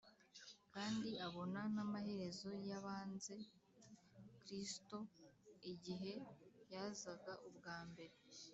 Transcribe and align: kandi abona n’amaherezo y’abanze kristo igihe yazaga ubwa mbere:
kandi 0.73 1.09
abona 1.27 1.61
n’amaherezo 1.75 2.49
y’abanze 2.69 3.35
kristo 4.41 4.97
igihe 5.71 6.11
yazaga 6.71 7.33
ubwa 7.49 7.77
mbere: 7.89 8.15